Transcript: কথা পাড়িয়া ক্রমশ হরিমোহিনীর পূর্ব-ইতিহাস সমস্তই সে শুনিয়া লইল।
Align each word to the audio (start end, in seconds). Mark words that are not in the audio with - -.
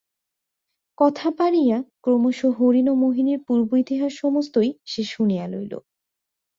কথা 0.97 1.27
পাড়িয়া 1.37 1.77
ক্রমশ 2.01 2.39
হরিমোহিনীর 2.57 3.39
পূর্ব-ইতিহাস 3.47 4.11
সমস্তই 4.19 4.69
সে 4.85 5.03
শুনিয়া 5.05 5.45
লইল। 5.47 5.73